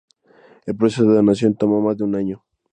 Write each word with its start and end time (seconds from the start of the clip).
El 0.65 0.75
proceso 0.77 1.03
de 1.07 1.13
donación 1.17 1.53
tomó 1.53 1.79
mas 1.79 1.95
de 1.95 2.03
un 2.05 2.15
año. 2.15 2.43